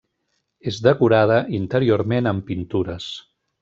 [0.71, 3.15] És decorada interiorment amb pintures.